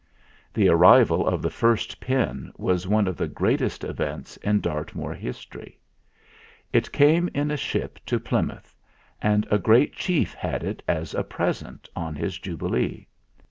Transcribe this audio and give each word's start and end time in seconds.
The 0.51 0.67
arrival 0.67 1.27
of 1.27 1.43
the 1.43 1.51
first 1.51 1.99
pin 1.99 2.51
was 2.57 2.87
one 2.87 3.07
of 3.07 3.17
the 3.17 3.27
greatest 3.27 3.83
events 3.83 4.35
in 4.37 4.59
Dartmoor 4.59 5.13
history. 5.13 5.77
It 6.73 6.91
came 6.91 7.27
in 7.35 7.51
a 7.51 7.55
ship 7.55 7.99
to 8.07 8.19
Plymouth, 8.19 8.75
and 9.21 9.45
a 9.51 9.59
great 9.59 9.93
chief 9.93 10.33
had 10.33 10.63
it 10.63 10.81
as 10.87 11.13
a 11.13 11.23
present 11.23 11.87
on 11.95 12.15
his 12.15 12.39
jubilee. 12.39 13.05